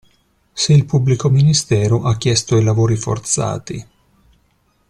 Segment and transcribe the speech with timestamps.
[0.55, 3.87] Se il pubblico ministero ha chiesto i lavori forzati.